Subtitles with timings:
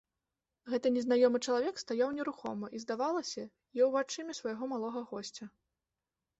[0.73, 3.47] Гэты незнаёмы чалавек стаяў нерухома і, здавалася,
[3.83, 5.45] еў вачыма свайго малога госця.